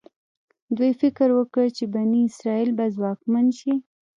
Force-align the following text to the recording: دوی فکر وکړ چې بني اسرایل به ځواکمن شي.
دوی 0.77 0.91
فکر 1.01 1.27
وکړ 1.33 1.65
چې 1.77 1.83
بني 1.93 2.21
اسرایل 2.29 2.69
به 2.77 2.85
ځواکمن 2.95 3.47
شي. 3.59 3.73